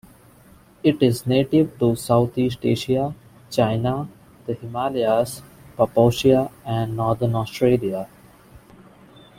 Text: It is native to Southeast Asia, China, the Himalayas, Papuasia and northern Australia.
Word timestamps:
It 0.83 1.03
is 1.03 1.27
native 1.27 1.77
to 1.77 1.95
Southeast 1.95 2.57
Asia, 2.63 3.13
China, 3.51 4.09
the 4.47 4.55
Himalayas, 4.55 5.43
Papuasia 5.77 6.51
and 6.65 6.97
northern 6.97 7.35
Australia. 7.35 8.09